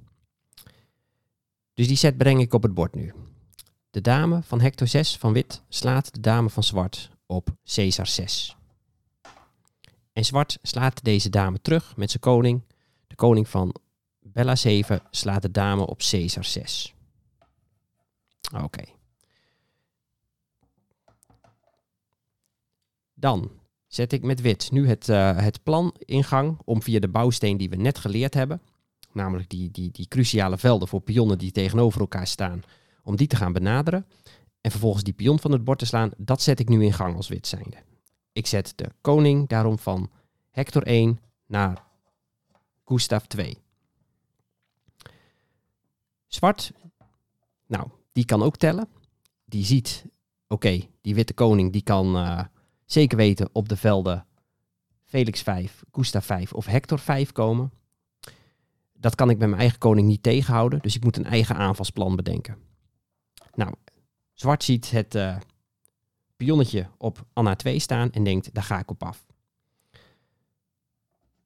[1.74, 3.12] Dus die set breng ik op het bord nu.
[3.92, 8.56] De dame van hector 6 van wit slaat de dame van zwart op Caesar 6.
[10.12, 12.62] En zwart slaat deze dame terug met zijn koning.
[13.06, 13.74] De koning van
[14.20, 16.94] Bella 7 slaat de dame op Caesar 6.
[18.62, 18.84] Oké.
[23.14, 23.50] Dan
[23.86, 27.56] zet ik met wit nu het, uh, het plan in gang om via de bouwsteen
[27.56, 28.62] die we net geleerd hebben,
[29.12, 32.62] namelijk die, die, die cruciale velden voor pionnen die tegenover elkaar staan,
[33.02, 34.06] om die te gaan benaderen.
[34.60, 37.16] En vervolgens die pion van het bord te slaan, dat zet ik nu in gang
[37.16, 37.76] als wit zijnde.
[38.32, 40.10] Ik zet de koning daarom van
[40.50, 41.84] Hector 1 naar
[42.84, 43.58] Gustav 2.
[46.26, 46.72] Zwart,
[47.66, 48.88] nou, die kan ook tellen.
[49.44, 50.04] Die ziet,
[50.48, 52.44] oké, die witte koning die kan uh,
[52.84, 54.26] zeker weten op de velden
[55.04, 57.72] Felix 5, Gustav 5 of Hector 5 komen.
[58.92, 62.16] Dat kan ik bij mijn eigen koning niet tegenhouden, dus ik moet een eigen aanvalsplan
[62.16, 62.56] bedenken.
[63.54, 63.74] Nou,
[64.32, 65.36] zwart ziet het uh,
[66.36, 69.26] pionnetje op Anna 2 staan en denkt, daar ga ik op af.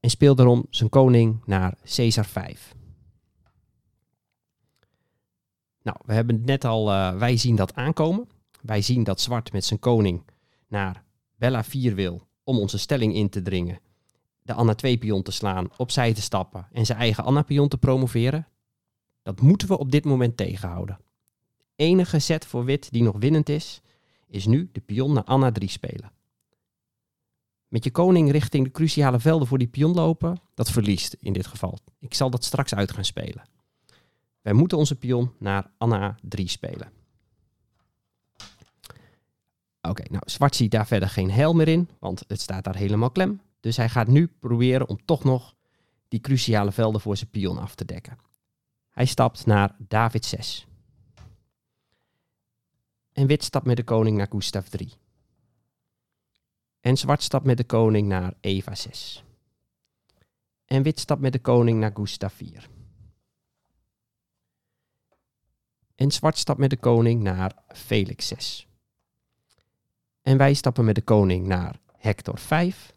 [0.01, 2.75] En speelt daarom zijn koning naar Caesar 5.
[5.83, 8.29] Nou, we hebben net al, uh, wij zien dat aankomen.
[8.63, 10.23] Wij zien dat zwart met zijn koning
[10.69, 11.03] naar
[11.37, 13.81] Bella 4 wil om onze stelling in te dringen.
[14.43, 17.79] De Anna 2 pion te slaan, opzij te stappen en zijn eigen Anna pion te
[17.79, 18.47] promoveren.
[19.23, 20.99] Dat moeten we op dit moment tegenhouden.
[21.77, 23.81] Enige zet voor wit die nog winnend is,
[24.29, 26.13] is nu de pion naar Anna 3 spelen.
[27.69, 31.47] Met je koning richting de cruciale velden voor die pion lopen, dat verliest in dit
[31.47, 31.79] geval.
[31.99, 33.49] Ik zal dat straks uit gaan spelen.
[34.43, 36.93] Wij moeten onze pion naar Anna 3 spelen.
[39.81, 43.11] Oké, nou zwart ziet daar verder geen heil meer in, want het staat daar helemaal
[43.11, 43.41] klem.
[43.61, 45.55] Dus hij gaat nu proberen om toch nog
[46.09, 48.19] die cruciale velden voor zijn pion af te dekken.
[48.91, 50.67] Hij stapt naar David 6.
[53.17, 54.93] En wit stapt met de koning naar Gustav 3.
[56.81, 59.25] En zwart stapt met de koning naar Eva 6.
[60.65, 62.69] En wit stapt met de koning naar Gustav 4.
[65.95, 68.67] En zwart stapt met de koning naar Felix 6.
[70.23, 72.93] En wij stappen met de koning naar Hector 5.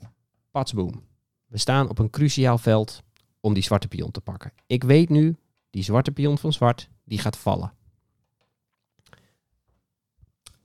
[0.51, 1.03] Patsboom.
[1.45, 3.03] We staan op een cruciaal veld
[3.39, 4.53] om die zwarte pion te pakken.
[4.65, 5.35] Ik weet nu,
[5.69, 7.77] die zwarte pion van zwart, die gaat vallen.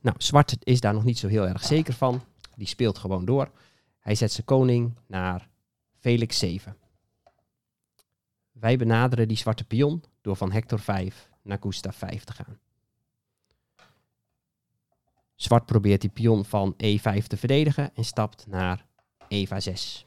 [0.05, 2.25] Nou, zwart is daar nog niet zo heel erg zeker van.
[2.57, 3.51] Die speelt gewoon door.
[4.01, 5.49] Hij zet zijn koning naar
[5.99, 6.77] Felix 7.
[8.53, 12.59] Wij benaderen die zwarte pion door van Hector 5 naar Gustav 5 te gaan.
[15.35, 18.87] Zwart probeert die pion van E5 te verdedigen en stapt naar
[19.29, 20.07] Eva 6.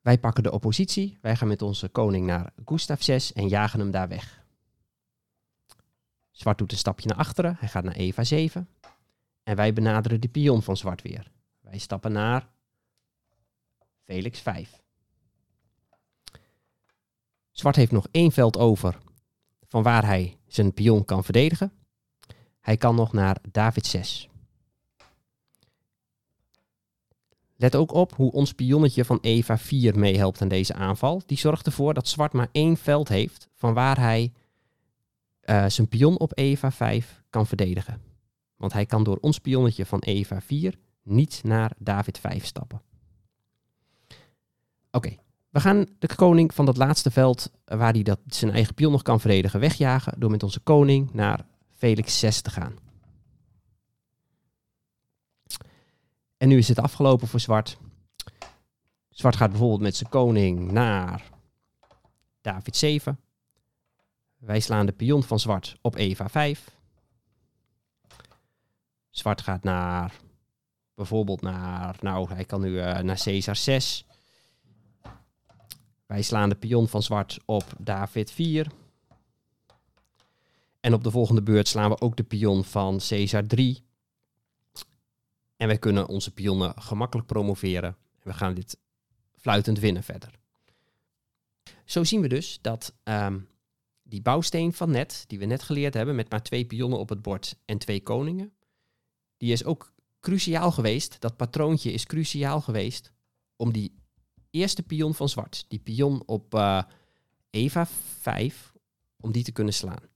[0.00, 1.18] Wij pakken de oppositie.
[1.20, 4.41] Wij gaan met onze koning naar Gustav 6 en jagen hem daar weg.
[6.42, 7.56] Zwart doet een stapje naar achteren.
[7.58, 8.68] Hij gaat naar Eva 7.
[9.42, 11.30] En wij benaderen de pion van zwart weer.
[11.60, 12.48] Wij stappen naar
[14.04, 14.80] Felix 5.
[17.50, 18.98] Zwart heeft nog één veld over
[19.66, 21.72] van waar hij zijn pion kan verdedigen.
[22.60, 24.28] Hij kan nog naar David 6.
[27.56, 31.22] Let ook op hoe ons pionnetje van Eva 4 meehelpt aan deze aanval.
[31.26, 34.32] Die zorgt ervoor dat zwart maar één veld heeft van waar hij
[35.44, 38.00] uh, zijn pion op Eva 5 kan verdedigen.
[38.56, 42.82] Want hij kan door ons pionnetje van Eva 4 niet naar David 5 stappen.
[44.90, 45.16] Oké,
[45.50, 48.92] we gaan de koning van dat laatste veld, eh, waar hij dat zijn eigen pion
[48.92, 52.74] nog kan verdedigen, wegjagen door met onze koning naar Felix 6 te gaan.
[56.36, 57.78] En nu is het afgelopen voor zwart.
[59.10, 61.30] Zwart gaat bijvoorbeeld met zijn koning naar
[62.40, 63.18] David 7.
[64.44, 66.76] Wij slaan de pion van zwart op Eva 5.
[69.10, 70.14] Zwart gaat naar,
[70.94, 74.06] bijvoorbeeld naar, nou hij kan nu uh, naar Caesar 6.
[76.06, 78.66] Wij slaan de pion van zwart op David 4.
[80.80, 83.84] En op de volgende beurt slaan we ook de pion van Caesar 3.
[85.56, 87.96] En wij kunnen onze pionnen gemakkelijk promoveren.
[88.18, 88.78] En we gaan dit
[89.36, 90.30] fluitend winnen verder.
[91.84, 93.50] Zo zien we dus dat um,
[94.12, 97.22] die bouwsteen van net, die we net geleerd hebben, met maar twee pionnen op het
[97.22, 98.52] bord en twee koningen,
[99.36, 101.20] die is ook cruciaal geweest.
[101.20, 103.12] Dat patroontje is cruciaal geweest
[103.56, 103.94] om die
[104.50, 106.82] eerste pion van zwart, die pion op uh,
[107.50, 107.86] Eva
[108.20, 108.72] 5,
[109.20, 110.10] om die te kunnen slaan.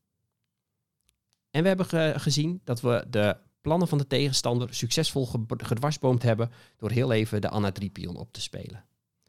[1.51, 6.91] En we hebben gezien dat we de plannen van de tegenstander succesvol gedwarsboomd hebben door
[6.91, 8.85] heel even de Anna 3 pion op te spelen.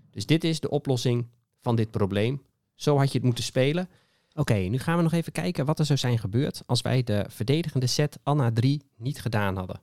[0.09, 1.27] Dus dit is de oplossing
[1.61, 2.41] van dit probleem.
[2.75, 3.89] Zo had je het moeten spelen.
[4.37, 7.25] Oké, nu gaan we nog even kijken wat er zou zijn gebeurd als wij de
[7.29, 9.81] verdedigende set Anna 3 niet gedaan hadden.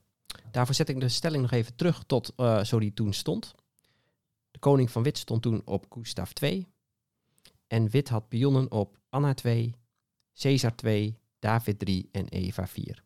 [0.50, 3.54] Daarvoor zet ik de stelling nog even terug tot uh, zo die toen stond.
[4.50, 6.66] De koning van wit stond toen op Gustav 2.
[7.66, 9.74] En wit had pionnen op Anna 2,
[10.34, 13.04] Caesar 2, David 3 en Eva 4.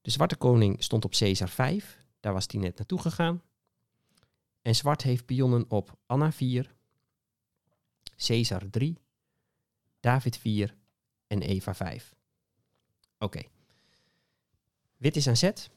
[0.00, 2.04] De zwarte koning stond op Caesar 5.
[2.20, 3.42] Daar was hij net naartoe gegaan.
[4.62, 6.74] En zwart heeft pionnen op Anna 4,
[8.16, 8.98] Caesar 3,
[10.00, 10.74] David 4
[11.26, 12.14] en Eva 5.
[13.18, 13.42] Oké.
[14.96, 15.70] Wit is aan zet.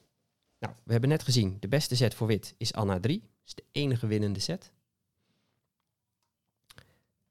[0.58, 3.20] Nou, we hebben net gezien, de beste zet voor wit is Anna 3.
[3.20, 4.72] Dat is de enige winnende zet.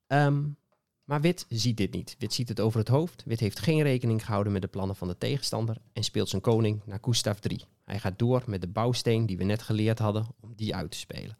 [0.07, 0.57] Um,
[1.03, 2.15] maar wit ziet dit niet.
[2.19, 3.23] Wit ziet het over het hoofd.
[3.25, 6.81] Wit heeft geen rekening gehouden met de plannen van de tegenstander en speelt zijn koning
[6.85, 7.65] naar Gustav 3.
[7.83, 10.97] Hij gaat door met de bouwsteen die we net geleerd hadden om die uit te
[10.97, 11.37] spelen.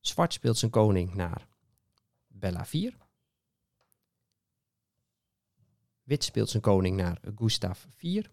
[0.00, 1.46] Zwart speelt zijn koning naar
[2.28, 2.96] Bella 4.
[6.06, 8.30] Wit speelt zijn koning naar Gustav 4.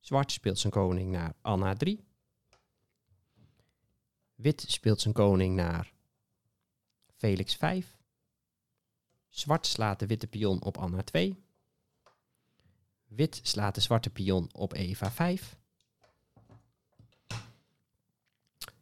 [0.00, 2.04] Zwart speelt zijn koning naar Anna 3.
[4.34, 5.92] Wit speelt zijn koning naar
[7.16, 7.96] Felix 5.
[9.28, 11.44] Zwart slaat de witte pion op Anna 2.
[13.06, 15.58] Wit slaat de zwarte pion op Eva 5.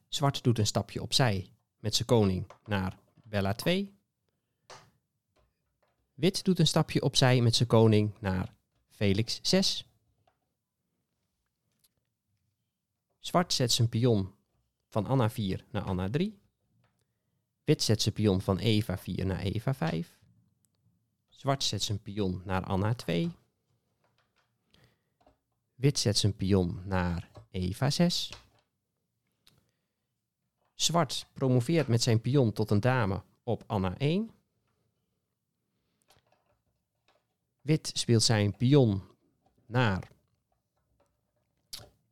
[0.09, 3.96] Zwart doet een stapje opzij met zijn koning naar Bella 2.
[6.17, 8.55] Wit doet een stapje opzij met zijn koning naar
[8.89, 9.87] Felix 6.
[13.19, 14.35] Zwart zet zijn pion
[14.89, 16.39] van Anna 4 naar Anna 3.
[17.65, 20.19] Wit zet zijn pion van Eva 4 naar Eva 5.
[21.29, 23.31] Zwart zet zijn pion naar Anna 2.
[25.75, 28.31] Wit zet zijn pion naar Eva 6.
[30.75, 34.36] Zwart promoveert met zijn pion tot een dame op Anna 1.
[37.67, 39.03] Wit speelt zijn pion
[39.67, 40.09] naar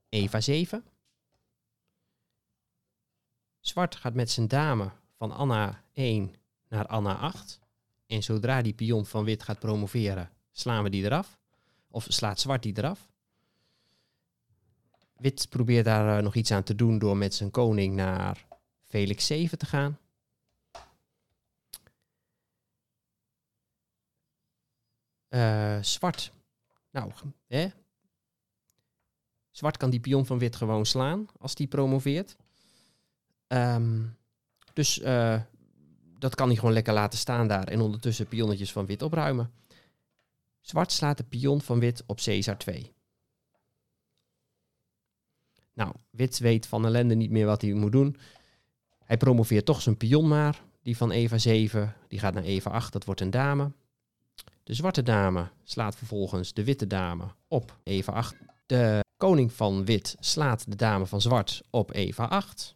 [0.08, 0.84] Eva 7.
[3.60, 6.34] Zwart gaat met zijn dame van Anna 1
[6.68, 7.60] naar Anna 8.
[8.06, 11.38] En zodra die pion van wit gaat promoveren, slaan we die eraf.
[11.90, 13.08] Of slaat zwart die eraf.
[15.16, 18.46] Wit probeert daar uh, nog iets aan te doen door met zijn koning naar
[18.84, 19.98] Felix 7 te gaan.
[25.34, 26.32] Uh, zwart.
[26.90, 27.12] Nou,
[27.46, 27.68] hè?
[29.50, 32.36] Zwart kan die pion van wit gewoon slaan als die promoveert.
[33.48, 34.16] Um,
[34.72, 35.40] dus uh,
[36.18, 39.52] dat kan hij gewoon lekker laten staan daar en ondertussen pionnetjes van wit opruimen.
[40.60, 42.92] Zwart slaat de pion van wit op Caesar 2.
[45.72, 48.16] Nou, wit weet van ellende niet meer wat hij moet doen.
[49.04, 50.62] Hij promoveert toch zijn pion maar.
[50.82, 53.72] Die van Eva 7, die gaat naar Eva 8, dat wordt een dame.
[54.64, 58.34] De zwarte dame slaat vervolgens de witte dame op Eva 8.
[58.66, 62.74] De koning van wit slaat de dame van zwart op Eva 8.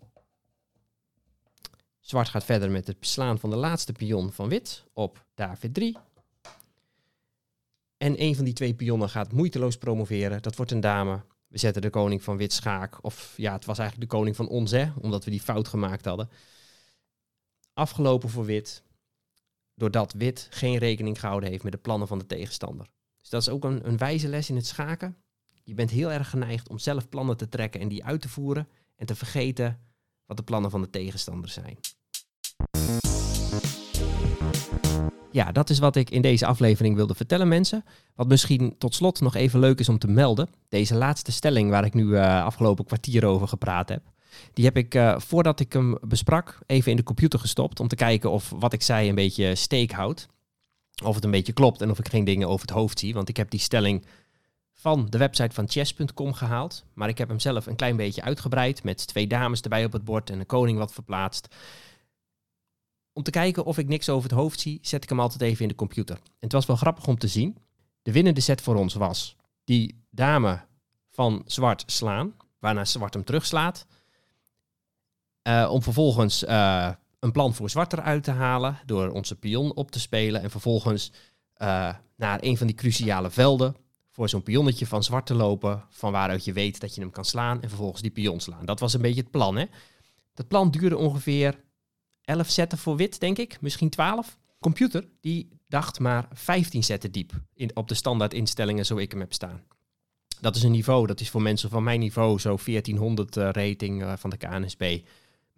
[2.01, 5.97] Zwart gaat verder met het beslaan van de laatste pion van wit op David 3.
[7.97, 10.43] En een van die twee pionnen gaat moeiteloos promoveren.
[10.43, 11.21] Dat wordt een dame.
[11.47, 13.05] We zetten de koning van wit schaak.
[13.05, 16.05] Of ja, het was eigenlijk de koning van ons, hè, omdat we die fout gemaakt
[16.05, 16.31] hadden.
[17.73, 18.83] Afgelopen voor wit.
[19.79, 22.87] Doordat wit geen rekening gehouden heeft met de plannen van de tegenstander.
[23.19, 25.17] Dus dat is ook een, een wijze les in het schaken.
[25.65, 28.69] Je bent heel erg geneigd om zelf plannen te trekken en die uit te voeren.
[28.97, 29.79] En te vergeten
[30.27, 31.79] wat de plannen van de tegenstander zijn.
[35.31, 37.85] Ja, dat is wat ik in deze aflevering wilde vertellen, mensen.
[38.15, 40.49] Wat misschien tot slot nog even leuk is om te melden.
[40.69, 44.03] Deze laatste stelling waar ik nu uh, afgelopen kwartier over gepraat heb.
[44.53, 47.81] Die heb ik uh, voordat ik hem besprak even in de computer gestopt.
[47.81, 50.29] Om te kijken of wat ik zei een beetje steek houdt.
[51.05, 53.15] Of het een beetje klopt en of ik geen dingen over het hoofd zie.
[53.15, 54.05] Want ik heb die stelling
[54.73, 56.85] van de website van chess.com gehaald.
[56.95, 58.83] Maar ik heb hem zelf een klein beetje uitgebreid.
[58.83, 61.49] Met twee dames erbij op het bord en een koning wat verplaatst.
[63.13, 65.63] Om te kijken of ik niks over het hoofd zie, zet ik hem altijd even
[65.63, 66.17] in de computer.
[66.17, 67.57] En het was wel grappig om te zien.
[68.03, 70.61] De winnende set voor ons was die dame
[71.09, 73.87] van zwart slaan, waarna zwart hem terugslaat.
[75.43, 79.91] Uh, om vervolgens uh, een plan voor zwart eruit te halen door onze pion op
[79.91, 80.43] te spelen.
[80.43, 81.13] En vervolgens
[81.63, 83.77] uh, naar een van die cruciale velden
[84.11, 87.25] voor zo'n pionnetje van zwart te lopen, van waaruit je weet dat je hem kan
[87.25, 88.65] slaan en vervolgens die pion slaan.
[88.65, 89.57] Dat was een beetje het plan.
[89.57, 89.65] Hè?
[90.35, 91.61] Dat plan duurde ongeveer
[92.23, 94.39] 11 zetten voor wit, denk ik, misschien 12.
[94.61, 99.21] Computer die dacht maar 15 zetten diep in, op de standaard instellingen zo ik hem
[99.21, 99.63] heb staan.
[100.41, 104.05] Dat is een niveau, dat is voor mensen van mijn niveau, zo 1400 uh, rating
[104.17, 105.01] van de KNSB.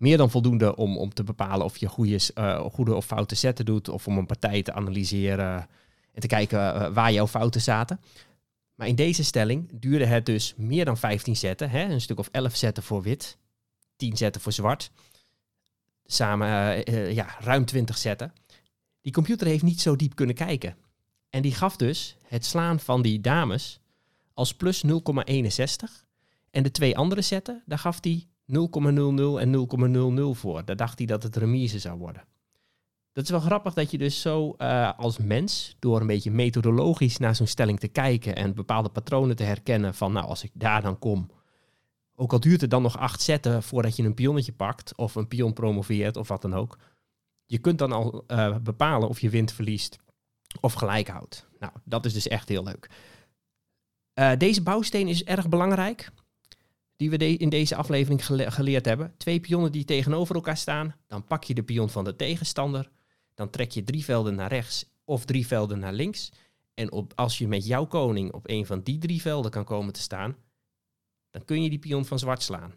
[0.00, 3.64] Meer dan voldoende om, om te bepalen of je goede, uh, goede of foute zetten
[3.64, 5.68] doet, of om een partij te analyseren
[6.12, 8.00] en te kijken waar jouw fouten zaten.
[8.74, 11.84] Maar in deze stelling duurde het dus meer dan 15 zetten, hè?
[11.84, 13.38] een stuk of 11 zetten voor wit,
[13.96, 14.90] 10 zetten voor zwart.
[16.04, 16.84] Samen
[17.14, 18.32] ja, ruim 20 zetten.
[19.00, 20.76] Die computer heeft niet zo diep kunnen kijken.
[21.30, 23.80] En die gaf dus het slaan van die dames
[24.34, 24.90] als plus 0,61.
[26.50, 28.54] En de twee andere zetten, daar gaf hij 0,00
[29.40, 30.64] en 0,00 voor.
[30.64, 32.24] Daar dacht hij dat het remise zou worden.
[33.12, 37.16] Dat is wel grappig dat je dus zo uh, als mens, door een beetje methodologisch
[37.16, 40.82] naar zo'n stelling te kijken en bepaalde patronen te herkennen van, nou, als ik daar
[40.82, 41.30] dan kom,
[42.14, 45.28] ook al duurt het dan nog acht zetten voordat je een pionnetje pakt of een
[45.28, 46.78] pion promoveert of wat dan ook,
[47.46, 49.98] je kunt dan al uh, bepalen of je wint, verliest
[50.60, 51.48] of gelijk houdt.
[51.58, 52.90] Nou, dat is dus echt heel leuk.
[54.14, 56.10] Uh, deze bouwsteen is erg belangrijk,
[57.00, 59.14] die we in deze aflevering gele geleerd hebben.
[59.16, 62.90] Twee pionnen die tegenover elkaar staan, dan pak je de pion van de tegenstander,
[63.34, 66.32] dan trek je drie velden naar rechts of drie velden naar links.
[66.74, 69.92] En op, als je met jouw koning op een van die drie velden kan komen
[69.92, 70.36] te staan,
[71.30, 72.70] dan kun je die pion van zwart slaan.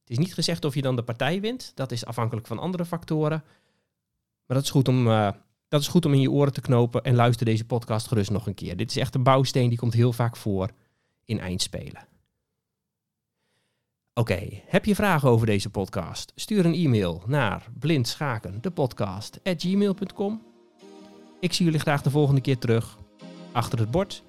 [0.00, 2.84] Het is niet gezegd of je dan de partij wint, dat is afhankelijk van andere
[2.84, 3.44] factoren.
[4.46, 5.30] Maar dat is goed om, uh,
[5.68, 8.46] dat is goed om in je oren te knopen en luister deze podcast gerust nog
[8.46, 8.76] een keer.
[8.76, 10.70] Dit is echt een bouwsteen die komt heel vaak voor
[11.24, 12.14] in eindspelen.
[14.18, 16.32] Oké, heb je vragen over deze podcast?
[16.34, 18.60] Stuur een e-mail naar blindschaken,
[21.40, 22.98] Ik zie jullie graag de volgende keer terug
[23.52, 24.22] achter het bord.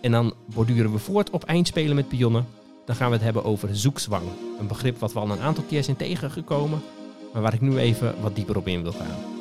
[0.00, 2.46] En dan borduren we voort op eindspelen met pionnen.
[2.84, 4.24] Dan gaan we het hebben over zoekzwang.
[4.60, 6.82] Een begrip wat we al een aantal keer zijn tegengekomen,
[7.32, 9.37] maar waar ik nu even wat dieper op in wil gaan.